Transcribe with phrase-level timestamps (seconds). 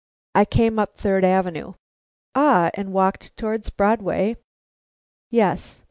[0.33, 1.75] "I came up Third Avenue."
[2.33, 2.71] "Ah!
[2.73, 4.35] and walked towards Broadway?"
[5.29, 5.79] "Yes."